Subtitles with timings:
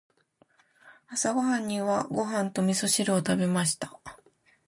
[1.11, 3.99] 朝食にはご飯と味噌汁を食べました。